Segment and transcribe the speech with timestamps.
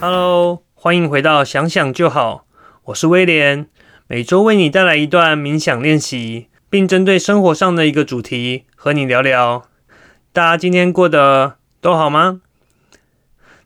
[0.00, 2.46] Hello，欢迎回到想想就好，
[2.84, 3.66] 我是威廉，
[4.06, 9.66] 每周为你带来一段冥想练习，并针对生活上的一个主题和你聊聊。
[10.32, 12.40] 大家今天过得都好吗？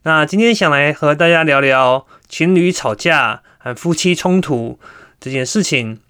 [0.03, 4.81] 那今天想来和大家聊聊情侣吵架和夫妻冲突
[5.21, 6.01] 这件事情。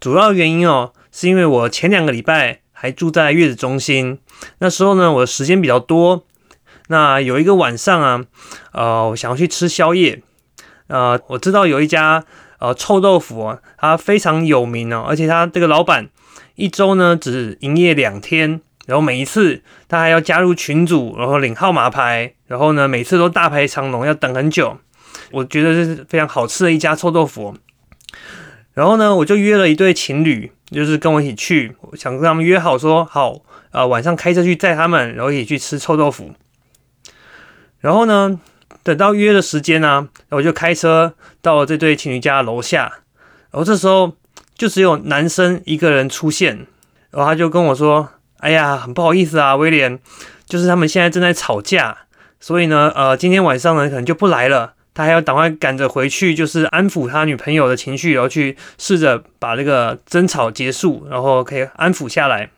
[0.00, 4.18] 主要原因哦，是因为我前两个礼拜还住在月子中心，
[4.58, 6.24] 那时候呢，我的时间比较多。
[6.88, 8.24] 那有一个晚上啊，
[8.72, 10.22] 呃，我想要去吃宵夜，
[10.88, 12.24] 呃，我知道有一家
[12.58, 16.08] 呃臭豆腐啊，它非常有名哦，而且它这个老板
[16.56, 24.76] 一周呢只营业两天，然后每一次他还要加入群组，然后领号码牌，然后呢每次都大排长龙，要等很久。
[25.30, 27.56] 我觉得这是非常好吃的一家臭豆腐。
[28.74, 33.36] 然后呢，我就约了一对情侣，就是跟我一起去，想跟他们约好说好，
[33.70, 36.32] 呃，晚上开车去载他们，然后一起去吃臭豆腐。
[37.84, 38.40] 然后呢，
[38.82, 42.90] 等到约的时间呢，我就开车到了这对情侣家楼下。
[43.50, 44.16] 然后这时候
[44.56, 46.66] 就只有男生一个人出现，
[47.10, 48.08] 然后他就跟我说
[48.40, 49.98] ：“哎呀，很不好意思啊，威廉，
[50.46, 51.94] 就是他们现在正在吵架，
[52.40, 54.72] 所以呢，呃，今天晚上呢可能就不来了。
[54.94, 62.48] 他还要赶快赶着回去，就是安抚他女朋友的情绪，然后去试着把这个争吵结束，然后可以安抚下来。”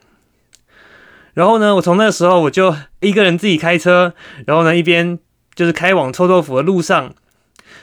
[1.36, 4.14] 然后呢，我从那时候我就一个人自己开车，
[4.46, 5.18] 然后呢一边
[5.54, 7.12] 就是开往臭豆腐的路上，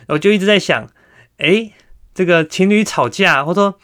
[0.08, 0.90] 我就一直在想，
[1.38, 1.72] 哎，
[2.16, 3.80] 这个情侣吵架，或者说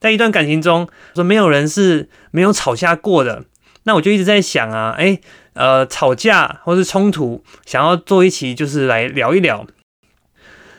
[0.00, 3.44] 在一段感情中，说没有人是没有吵架过的，
[3.84, 5.20] 那我就一直在想啊，哎，
[5.52, 9.64] 呃，吵架或是冲突，想要做一期就是来聊一聊。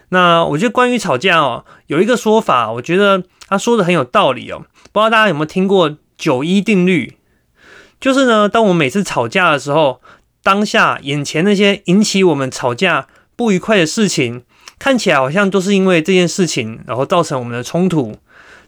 [0.10, 7.16] 那我觉得关于吵架哦，有一个说法，我觉得他说的很有道理哦，不知道大家有没有听过九一定律？
[8.00, 10.02] 就是呢，当我们每次吵架的时候，
[10.44, 14.44] 当下眼前那些引起我们吵架不愉快的事情，
[14.78, 18.16] 看起来好像都是因为这件事情，然后造成我们的冲突。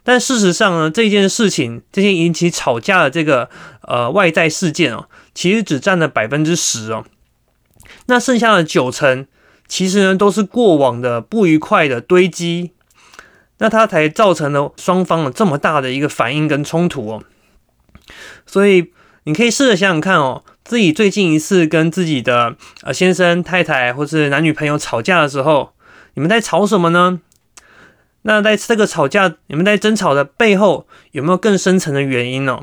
[0.03, 3.49] 但事实上呢，这件事情，这些引起吵架的这个
[3.81, 7.05] 呃外在事件哦，其实只占了百分之十哦。
[8.07, 9.27] 那剩下的九成，
[9.67, 12.71] 其实呢都是过往的不愉快的堆积，
[13.59, 17.23] 那它才造成了双方的这么大的一个反应跟冲突哦。
[18.47, 18.93] 所以。
[19.27, 25.73] 你可以试着想想看哦，自己最近一次跟自己的呃先生、太太或是男女朋友吵架的时候，
[26.13, 27.19] 你们在吵什么呢？
[28.21, 32.61] 那在这个吵架，你们在争吵的背后有没有更深层的原因呢？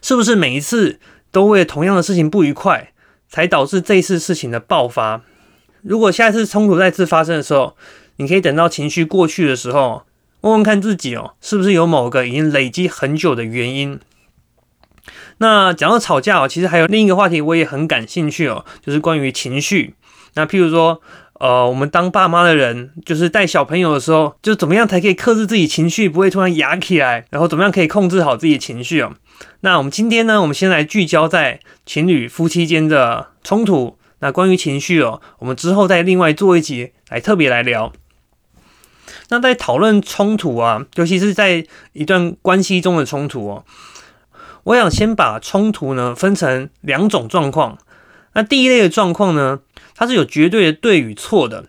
[0.00, 1.00] 是不是每一次
[1.32, 2.92] 都为同样的事情不愉快，
[3.28, 5.22] 才导致这次事情的爆发？
[5.82, 7.76] 如果下一次冲突再次发生的时候，
[8.18, 10.04] 你可以等到情绪过去的时候，
[10.42, 13.98] 问问看自己哦，是不是有某个已经累积很久的原因？
[15.42, 19.94] 那讲到吵架哦，其实还有另一个话题，我也很感兴趣哦，就是关于情绪。
[20.34, 21.00] 那譬如说，
[21.40, 29.14] 呃，我们当爸妈的人，就是带小朋友的时候，就怎么样才可以克制自己情绪，不会突然哑起来，然后怎么样可以控制好自己的情绪哦？
[29.60, 33.96] 那我们今天呢，我们先来聚焦在情侣夫妻间的冲突。
[34.18, 37.90] 那关于情绪哦，我们之后再另外做一集来特别来聊。
[39.30, 41.64] 那在讨论冲突啊，尤其是在
[41.94, 43.64] 一段关系中的冲突哦。
[44.64, 47.78] 我想先把冲突呢分成两种状况。
[48.34, 49.60] 那第一类的状况呢，
[49.94, 51.66] 它是有绝对的对与错的。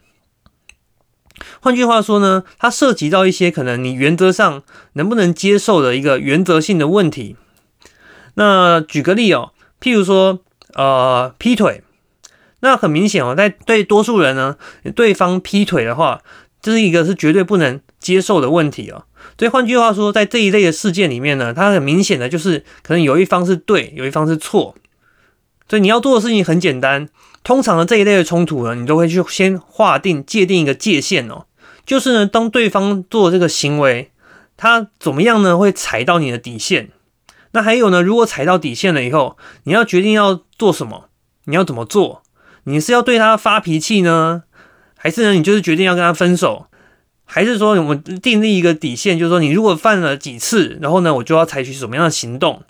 [1.59, 4.62] 换句话说呢，它涉及到一些可能你原则上
[4.94, 7.35] 能不能接受的一个原则性的问题。
[8.35, 9.51] 那举个例哦，
[9.81, 10.40] 譬如说，
[10.74, 11.84] 呃，劈腿，
[12.59, 14.57] 那很明显哦，在对多数人呢，
[14.96, 16.22] 对方劈腿的话，
[16.62, 19.06] 这是一个是绝对不能接受的问题哦。
[19.38, 24.76] 所以换句话说，在这一类的事件里面呢，它很明显的就是可能有一方是对，有一方是错。
[25.70, 27.08] 所以你要做的事情很简单，
[27.44, 31.46] 通常的这一类的冲突呢，你都会去先划定、界定一个界限哦。
[31.86, 34.12] 就是呢，当对方做这个行为，
[34.58, 36.90] 他怎么样呢，会踩到你的底线。
[37.54, 41.10] 那还有呢，如果踩到底线了以后，你要决定要做什么，
[41.45, 42.22] 你要怎么做？
[42.66, 44.44] 你是要对他发脾气呢，
[44.95, 46.68] 还是呢，你就是决定要跟他分手？
[47.33, 52.63] 还是说，我们订立一个底线，就是说，你如果犯了几次，然后呢，我就要采取什么样的行动。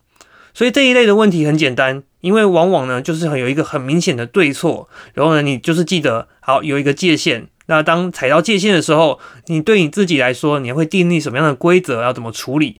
[0.53, 7.47] 所以这一类的问题很简单，因为往往呢，就是很有一个很明显的对错，然后呢，你就是记得好有一个界限。
[7.65, 12.77] 那当踩到界限的时候，你对你自己来说，你会订立什么样的规则，要怎么处理？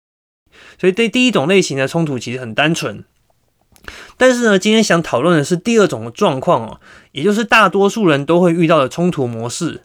[0.79, 3.03] 所以这第一种类型的冲突其实很单纯，
[4.17, 6.79] 但是呢，今天想讨论的是第二种状况哦，
[7.13, 9.81] 也就是大多数人都会遇到的冲突模式。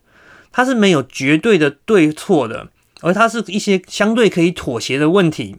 [0.52, 2.69] 它是没有绝对的对错的，
[3.00, 5.56] 而它是一些相对可以妥协的问题。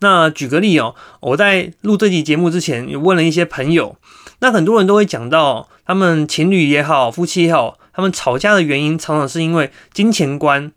[0.00, 3.96] 那举个例哦，我在录这集节目之前，有问了一些朋友，
[4.40, 10.70] 那很多人都会讲到，他们情侣也好，夫妻也好，他们吵架的原因常常是因为金钱观。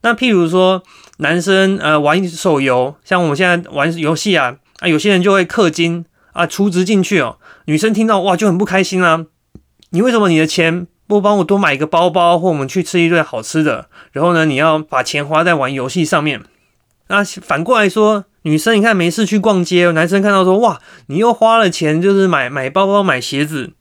[0.00, 0.82] 那譬如说，
[1.18, 7.38] 男生呃玩手游，像我们现在玩游戏啊，啊有些人就会氪金啊，充值进去哦。
[7.66, 9.26] 女生听到哇就很不开心啊，
[9.90, 13.88] 你为什么你的钱不帮我多买一个包包，或我们去吃一顿好吃的？
[14.12, 16.42] 然后呢，你要把钱花在玩游戏上面。
[17.08, 23.72] 那反过来说，女生你看没事去逛街，男生看到说哇，你又花了钱，就是买买包包、买鞋子，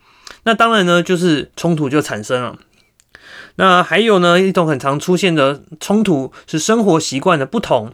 [0.44, 2.58] 那当然呢，就是冲突就产生了。
[3.56, 7.94] 那还有呢，一种很常出现的冲突是生活习惯的不同。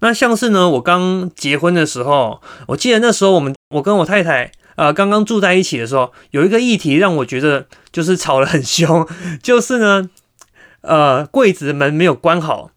[0.00, 4.52] 那像是呢，我刚结婚的时候，我记得那时候我们我跟我太太
[4.82, 9.06] 啊刚刚住在一起的时候，有一个议题让我觉得就是吵得很凶，
[9.42, 10.10] 就是呢，
[10.80, 12.70] 呃，柜子的门没有关好。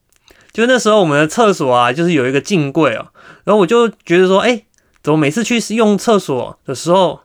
[0.54, 3.08] 就那时候我们的厕所啊，就是有一个镜柜哦，
[3.44, 4.64] 然后我就觉得说，哎，
[5.04, 7.22] 怎么每次去用厕所的时候，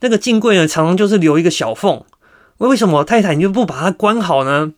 [0.00, 2.02] 那个镜柜呢，常常就是留一个小缝。
[2.58, 4.72] 为什么太太你就不把它关好呢？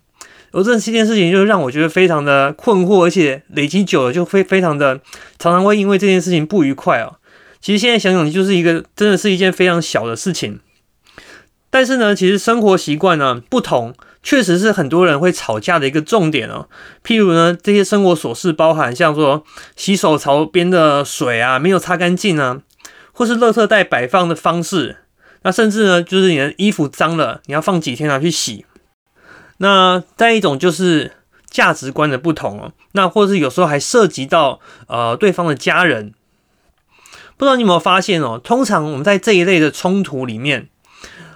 [0.50, 4.96] 我这七件事情就让我觉得非常的困惑，而且累积久了就非非常的
[5.38, 7.16] 常常会因为这件事情不愉快哦。
[7.60, 10.60] 其实现在想想，就是一个真的是一件非常小的事情，
[11.70, 16.68] 但是呢，其实生活习惯呢不同，确实是很多人会吵架的一个重点哦。
[17.04, 19.44] 譬如呢，这些生活琐事包含像说
[19.74, 22.60] 洗手槽边的水啊没有擦干净啊，
[23.12, 24.98] 或是垃圾袋摆放的方式。
[25.42, 28.64] 那甚至呢，就是你的衣服脏了，你要放几天拿去洗。
[29.58, 31.12] 那再一种就是
[31.50, 32.72] 价值观的不同哦。
[32.92, 36.14] 那或是有时候还涉及到呃对方的家人。
[37.38, 38.38] 不知道你有没有发现哦？
[38.38, 40.68] 通常我们在这一类的冲突里面，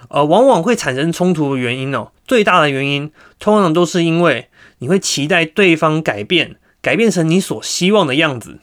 [0.09, 8.59] 呃，往往会产生冲突的原因哦，最大的原因通常都是因为你会期待对方改变，改变成你所希望的样子。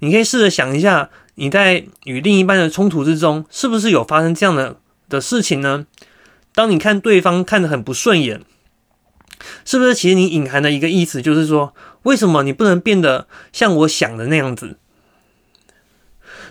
[0.00, 1.08] 你可以试着想一下。
[1.36, 4.76] 你在与另一半的冲突之中，是不是有发生这样的
[5.08, 5.86] 的事情呢？
[6.54, 8.42] 当你看对方看得很不顺眼，
[9.64, 11.72] 是不是其实你隐含的一个意思就是说，
[12.02, 14.76] 为什么你不能变得像我想的那样子？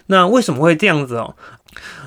[0.09, 1.35] 那为什么会这样子哦？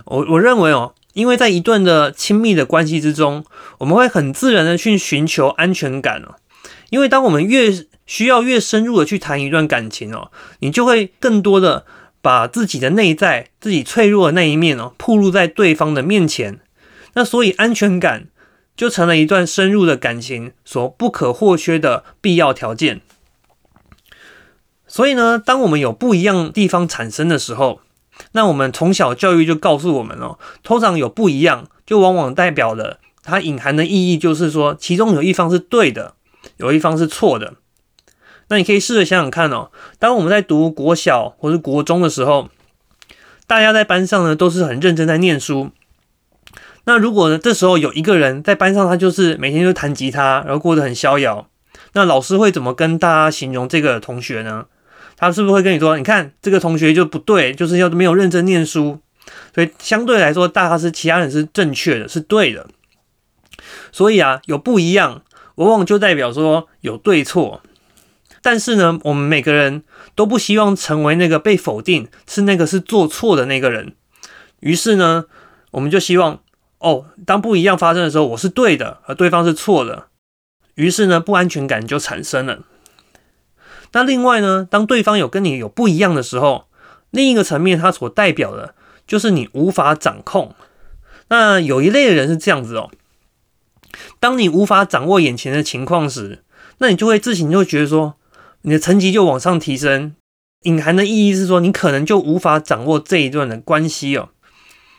[0.04, 3.44] 我我认为哦，因为在一段的亲密的关系之中，
[3.78, 6.36] 我们会很自然的去寻求安全感哦。
[6.90, 7.70] 因为当我们越
[8.06, 11.84] 需要越深入的去谈一段感情哦，你就会更多的。
[12.24, 16.60] 把自己的内在、自己脆弱的那一面哦，暴露在对方的面前，
[17.14, 18.28] 那所以安全感
[18.76, 23.00] 就成了一段深入的感情所不可或缺的必要条件。
[24.86, 27.80] 所以呢，当我们有不一样地方产生的时候，
[28.30, 36.14] 那我们从小教育就告诉我们哦，通常有不一样，就往往代表了它隐含的意义，就是说其中有一方是对的，
[36.56, 37.54] 有一方是错的。
[38.48, 42.48] 那你可以试着想想看哦，当我们在读国小或是国中的时候，
[43.46, 45.70] 大家在班上呢都是很认真在念书。
[46.84, 51.48] 那如果呢这时候有一个人在班上，他就是每天就弹吉他，然后过得很逍遥，
[51.92, 54.66] 那老师会怎么跟大家形容这个同学呢？
[55.22, 58.98] 他是不是会跟你说，你看这个同学就不对，就是要没有认真念书，
[59.54, 62.66] 所以相对来说，大家是其他人是正确的，是对的。
[63.92, 65.22] 所以啊，有不一样，
[65.54, 67.62] 往往就代表说有对错。
[68.42, 69.84] 但是呢，我们每个人
[70.16, 73.94] 都不希望成为那个被否定，是那个是做错的那个人。
[74.58, 75.26] 于是呢，
[75.70, 76.40] 我们就希望，
[76.78, 80.08] 哦，当不一样发生的时候，我是对的，而对方是错的。
[80.74, 82.64] 于是呢，不安全感就产生了。
[83.92, 86.66] 那另外呢，当对方有跟你有不一样的时候，
[87.10, 88.74] 另一个层面，它所代表的
[89.06, 90.54] 就是你无法掌控。
[91.28, 92.90] 那有一类的人是这样子哦，
[94.20, 96.42] 当你无法掌握眼前的情况时，
[96.78, 98.14] 那你就会自行就觉得说。
[98.64, 100.14] 你的层级就往上提升，
[100.62, 104.28] 隐含的意义是说，你可能就无法掌握这一段的关系哦。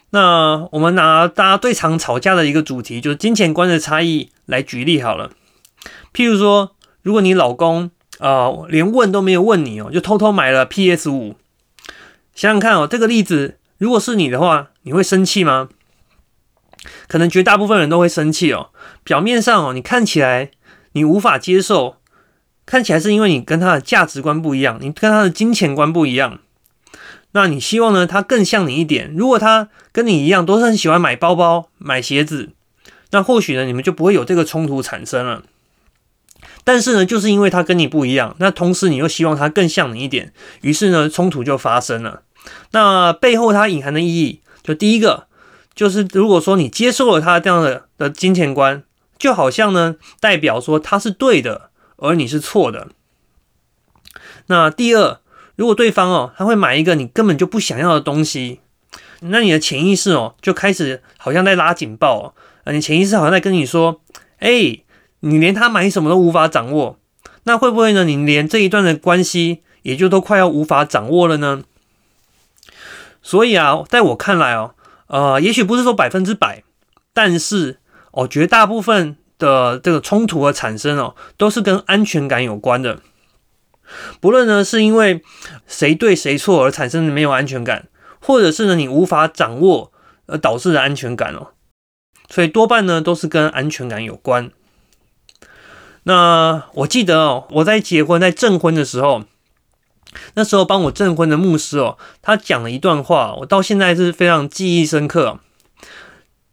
[0.09, 5.31] 那我们拿大家最常吵架的一个主题，就是金钱观的差异来举例好了。
[6.13, 11.35] 譬如说，如果你老公啊连问都没有问你哦，就偷偷买了 PS 五，
[12.35, 15.69] 想想看哦，这个例子如果是你的话，你会生气吗？
[17.07, 18.69] 可能绝大部分人都会生气哦。
[19.03, 20.51] 表面上哦，你看起来
[20.93, 21.97] 你无法接受。
[22.65, 26.39] 看起来是因为你跟他的价值观不一样，你跟他的金钱观不一样，
[27.33, 29.13] 那你希望呢他更像你一点。
[29.13, 32.51] 如果他跟你一样都是很喜欢买包包、买鞋子，
[33.11, 35.43] 那或许呢你们就不会有这个冲突产生了。
[36.63, 42.23] 但是呢，就是因为他跟你不一样，那同时你又希望他更像你一点，于是呢冲突就发生了。
[42.71, 45.27] 那背后它隐含的意义，就第一个
[45.73, 48.83] 就是如果说你接受了他这样的的金钱观，
[49.17, 51.69] 就好像呢代表说他是对的。
[51.97, 52.89] 而你是错的。
[54.47, 55.19] 那第二，
[55.55, 58.59] 如果对方哦，他会买一个你根本就不想要的东西，
[59.21, 62.33] 那你的潜意识哦就开始好像在拉警报哦，
[62.65, 64.01] 啊，你潜意识好像在跟你说，
[64.39, 64.82] 哎，
[65.25, 66.99] 你连他买什么都无法掌握，
[67.43, 68.03] 那会不会呢？
[68.03, 71.63] 你连这一段的关系也就都快要无法掌握了呢？
[73.21, 74.75] 所以啊，在我看来哦，
[75.07, 76.63] 呃，也许不是说百分之百，
[77.13, 77.79] 但是
[78.11, 82.99] 哦，绝大部分的这个冲突的产生哦，都是跟安全感有关的。
[84.19, 85.21] 不论呢是因为
[85.65, 87.87] 谁对谁错而产生的没有安全感，
[88.19, 89.93] 或者是呢你无法掌握
[90.25, 91.53] 而导致的安全感哦，
[92.29, 94.51] 所以多半呢都是跟安全感有关。
[96.03, 99.23] 那我记得哦，我在结婚在证婚的时候，
[100.35, 105.39] 那时候帮我证婚的牧师哦，他讲了一段话，我到现在是非常记忆深刻。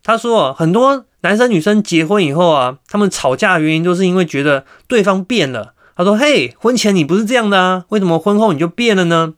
[0.02, 5.74] 他说，很多男生女生结婚以后啊，他们吵架的原因都是因为觉得对方变了。
[5.94, 9.34] 他说：“嘿，婚前你不是这样的啊，为什么婚后你就变了呢？”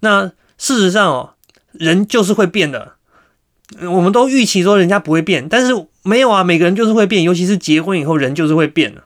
[0.00, 1.34] 那事实上哦，
[1.72, 2.92] 人就是会变的。
[3.82, 5.72] 我们都预期说人家不会变，但是
[6.02, 9.04] 没有啊，每个人就是会变，尤其是结婚以后，人就是会变的。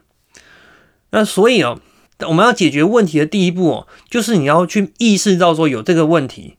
[1.15, 1.79] 那所以哦，
[2.27, 6.57] 我们要解决问题的第一步哦，就是你要去意识到说有这个问题。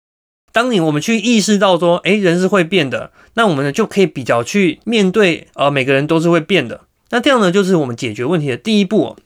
[0.54, 6.86] 当你我们去意识到说，哎，人是会变的，那我们呢就可以比较去面对，呃，每个人都是会变的。
[7.10, 9.18] 那这样呢，就是我们解决问题的第一步。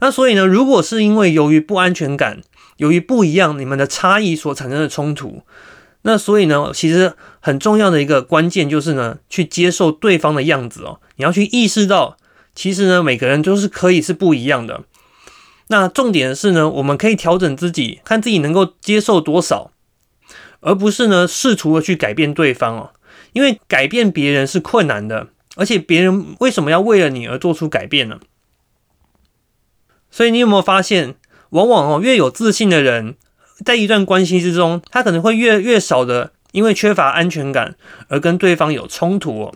[0.00, 2.40] 那所以呢，如果是因为由于不安全感，
[2.78, 5.42] 由于不一样你们的差异所产生的冲突，
[6.02, 10.98] 那所以呢，其实很重要的一个关键就是呢，去接受对方的样子哦。
[11.14, 12.16] 你要去意识到，
[12.60, 14.82] 其实呢，每个人都是可以是不一样的。
[15.68, 19.70] 那重点的是呢，我们可以调整自己，看自己能够接受多少，
[20.60, 22.90] 而不是呢试图的去改变对方哦。
[23.32, 28.20] 因为改变别人是困难的，而且别人为什么要为了你而做出改变呢？
[30.10, 31.14] 所以你有没有发现，
[31.48, 33.16] 往往哦，越有自信的人，
[33.64, 37.76] 在一段关系之中，他可能会越越少的，因为缺乏安全感
[38.08, 39.54] 而跟对方有冲突哦。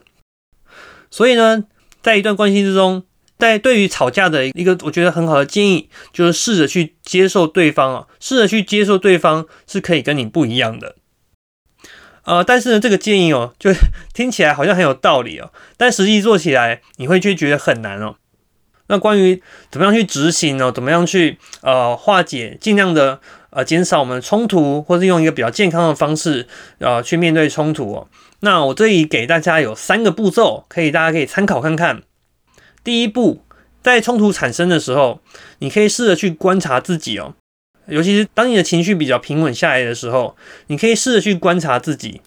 [1.11, 1.65] 所以呢，
[2.05, 3.03] 在一段关系之中，
[3.39, 10.97] 在对于吵架的一个我觉得很好的建议，就是试着去接受对方啊，试着去接受对方是可以跟你不一样的。
[12.25, 13.71] 呃，但是呢，这个建议哦，就
[14.13, 18.17] 听起来好像很有道理哦，但实际做起来，你会却觉得很难哦。
[18.89, 20.71] 那关于怎么样去执行呢？
[20.71, 23.19] 怎么样去呃化解，尽量的
[23.49, 26.47] 呃减少我们冲突，或是用一个比较健康的方式
[26.81, 28.09] 呃去面对冲突哦。
[28.45, 32.03] 那我这里给大家有三个步骤，可以大家可以参考看看。
[32.85, 33.43] 第一步，
[33.83, 35.23] 在冲突产生的时候，
[35.61, 37.35] 你可以试着去观察自己哦，
[37.87, 40.37] 尤其是当你的情绪比较平稳下来的时候，
[40.67, 42.21] 你可以试着去观察自己。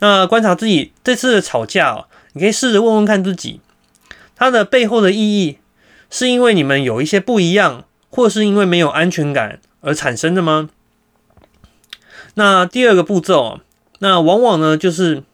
[0.00, 3.60] 那观察自己这次的吵架哦，你可以试着问问看自己，
[4.34, 5.58] 它的背后的意义。
[6.10, 10.70] 是因为你们有一些不一样，或是因为没有安全感而产生的吗？
[12.34, 13.60] 那第二个步骤，
[13.98, 15.24] 那往往呢，就是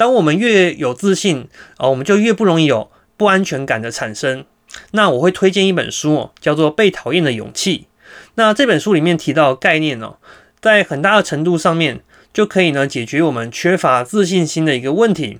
[0.00, 4.46] 当我们越有自信啊，我们就越不容易有不安全感的产生。
[4.92, 7.78] 那我会推荐一本书，叫做《被讨厌的勇气》。
[8.36, 10.16] 那这本书里面提到概念哦，
[10.58, 12.00] 在很大的程度上面
[12.32, 15.38] 就可以呢解决我们缺乏自信心的一个问题。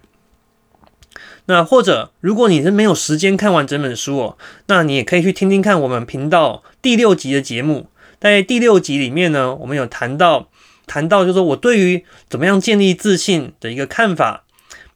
[1.46, 7.88] 那或者，如果你是没有时间看完整本书哦，那你也可以去听听看我们频道第六集的节目。
[8.20, 10.50] 在第六集里面呢，我们有谈到
[10.86, 14.44] 谈到，就是说我对于怎么样建立自信的一个看法，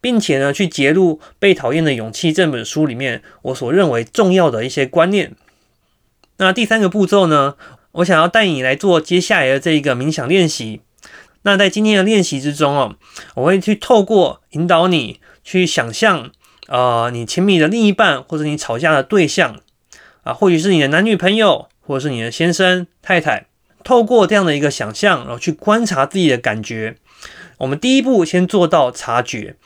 [0.04, 5.32] 并且呢，去揭露《被讨厌的勇气》这本书里面我所认为重要的一些观念。
[6.36, 7.54] 那第三个步骤呢，
[7.92, 10.82] 我想要带你来做接下来的这一个冥想练习。
[11.44, 12.96] 那在今天的练习之中哦，
[13.36, 16.30] 我会去透过引导你去想象。
[16.68, 19.58] 呃，你亲密的另一半，或者你吵架的对象，
[20.22, 23.46] 啊，或许是你的男女朋友，或者是你的先生、太太，
[23.82, 26.96] 透过这样的一个想象，然后去观察自己的感觉。
[27.58, 29.56] 我们第一步先做到察觉，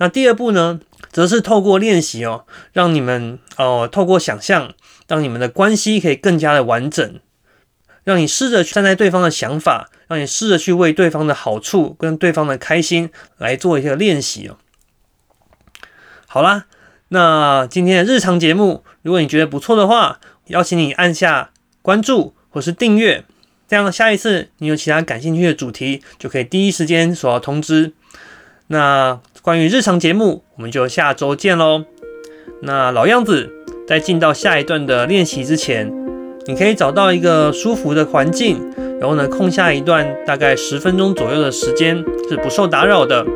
[0.00, 0.80] 那第二步呢，
[1.12, 4.72] 则是透过练习哦，让你们哦，透过想象，
[5.06, 7.20] 让你们的关系可以更加的完整，
[8.02, 14.56] 让你试着去站在对方的想法，让你试着去为对方的好处跟对方的开心来做一个练习哦。
[16.26, 16.64] 好啦，
[17.08, 21.50] 那今天的日常节目，如果你觉得不错的话，邀请你按下
[21.82, 23.26] 关注或是订阅，
[23.68, 27.92] 这样下一次你有其他感兴趣的主题，就可以第一时间收到通知。
[28.68, 31.84] 那关于日常节目，我们就下周见喽。
[32.62, 33.50] 那老样子，
[33.86, 35.90] 在进到下一段的练习之前，
[36.46, 38.60] 你可以找到一个舒服的环境，
[39.00, 43.26] 然后呢空下一段大概十分钟左右的时间，是不受打扰的。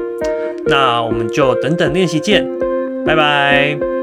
[0.66, 2.46] 那我们就等等练习见。
[3.06, 3.93] 拜拜。